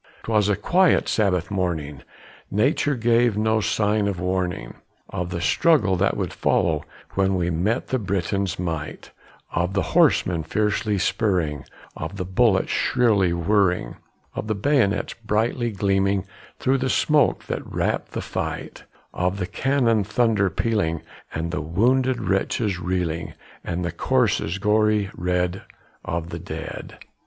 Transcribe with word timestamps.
'Twas 0.23 0.49
a 0.49 0.55
quiet 0.55 1.07
Sabbath 1.07 1.51
morning; 1.51 2.01
nature 2.49 2.95
gave 2.95 3.37
no 3.37 3.61
sign 3.61 4.07
of 4.07 4.19
warning 4.19 4.73
Of 5.09 5.29
the 5.29 5.39
struggle 5.41 5.95
that 5.97 6.17
would 6.17 6.33
follow 6.33 6.83
when 7.11 7.35
we 7.35 7.51
met 7.51 7.89
the 7.89 7.99
Briton's 7.99 8.57
might; 8.57 9.11
Of 9.51 9.73
the 9.75 9.83
horsemen 9.93 10.41
fiercely 10.41 10.97
spurring, 10.97 11.65
of 11.95 12.17
the 12.17 12.25
bullets 12.25 12.71
shrilly 12.71 13.31
whirring, 13.31 13.97
Of 14.33 14.47
the 14.47 14.55
bayonets 14.55 15.13
brightly 15.23 15.69
gleaming 15.71 16.25
through 16.57 16.79
the 16.79 16.89
smoke 16.89 17.43
that 17.45 17.63
wrapped 17.71 18.13
the 18.13 18.21
fight; 18.21 18.85
Of 19.13 19.37
the 19.37 19.45
cannon 19.45 20.03
thunder 20.03 20.49
pealing, 20.49 21.03
and 21.31 21.51
the 21.51 21.61
wounded 21.61 22.19
wretches 22.27 22.79
reeling, 22.79 23.35
And 23.63 23.85
the 23.85 23.91
corses 23.91 24.57
gory 24.57 25.11
red 25.13 25.61
of 26.03 26.31
the 26.31 26.39
dead. 26.39 26.97